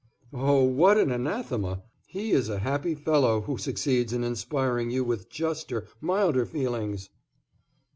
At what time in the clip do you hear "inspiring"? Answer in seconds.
4.23-4.89